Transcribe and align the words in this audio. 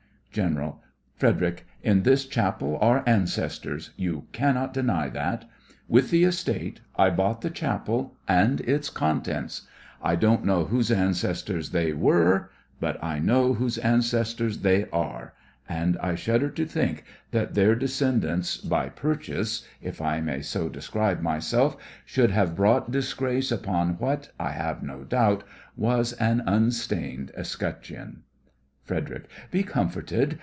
GENERAL: 0.31 0.81
Frederic, 1.17 1.65
in 1.83 2.03
this 2.03 2.25
chapel 2.25 2.77
are 2.79 3.03
ancestors: 3.05 3.89
you 3.97 4.27
cannot 4.31 4.73
deny 4.73 5.09
that. 5.09 5.43
With 5.89 6.09
the 6.09 6.23
estate, 6.23 6.79
I 6.95 7.09
bought 7.09 7.41
the 7.41 7.49
chapel 7.49 8.15
and 8.29 8.61
its 8.61 8.89
contents. 8.89 9.63
I 10.01 10.15
don't 10.15 10.45
know 10.45 10.63
whose 10.63 10.89
ancestors 10.89 11.71
they 11.71 11.91
were, 11.91 12.49
but 12.79 12.97
I 13.03 13.19
know 13.19 13.55
whose 13.55 13.77
ancestors 13.79 14.59
they 14.59 14.85
are, 14.91 15.33
and 15.67 15.97
I 15.97 16.15
shudder 16.15 16.49
to 16.51 16.65
think 16.65 17.03
that 17.31 17.53
their 17.53 17.75
descendant 17.75 18.59
by 18.63 18.87
purchase 18.87 19.67
(if 19.81 19.99
I 19.99 20.21
may 20.21 20.41
so 20.41 20.69
describe 20.69 21.19
myself) 21.19 21.75
should 22.05 22.31
have 22.31 22.55
brought 22.55 22.89
disgrace 22.89 23.51
upon 23.51 23.97
what, 23.97 24.31
I 24.39 24.51
have 24.51 24.81
no 24.81 25.03
doubt, 25.03 25.43
was 25.75 26.13
an 26.13 26.41
unstained 26.47 27.33
escutcheon. 27.35 28.23
FREDERIC: 28.83 29.29
Be 29.51 29.61
comforted. 29.63 30.39